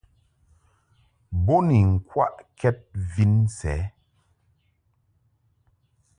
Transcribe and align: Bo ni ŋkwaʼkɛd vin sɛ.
Bo 1.45 1.55
ni 1.67 1.79
ŋkwaʼkɛd 1.93 2.79
vin 3.13 3.33
sɛ. 3.57 3.73